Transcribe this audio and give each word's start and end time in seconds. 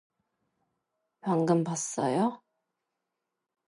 방금 1.21 1.63
봤어요? 1.63 2.41